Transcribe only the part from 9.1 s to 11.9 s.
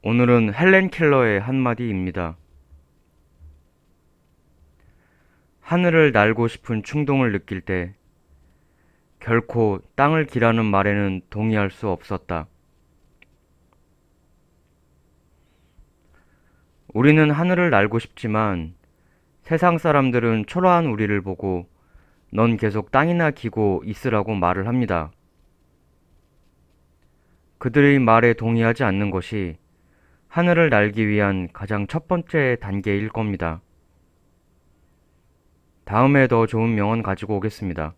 결코 땅을 기라는 말에는 동의할 수